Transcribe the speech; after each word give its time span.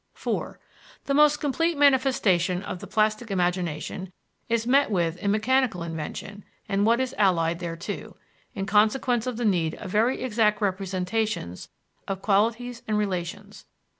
4. 0.13 0.59
The 1.05 1.13
most 1.13 1.39
complete 1.39 1.77
manifestation 1.77 2.63
of 2.63 2.79
the 2.79 2.87
plastic 2.87 3.29
imagination 3.29 4.11
is 4.49 4.65
met 4.65 4.89
with 4.89 5.15
in 5.17 5.29
mechanical 5.29 5.83
invention 5.83 6.43
and 6.67 6.87
what 6.87 6.99
is 6.99 7.13
allied 7.19 7.59
thereto, 7.59 8.15
in 8.55 8.65
consequence 8.65 9.27
of 9.27 9.37
the 9.37 9.45
need 9.45 9.75
of 9.75 9.91
very 9.91 10.23
exact 10.23 10.59
representations 10.59 11.69
of 12.07 12.23
qualities 12.23 12.81
and 12.87 12.97
relations. 12.97 13.67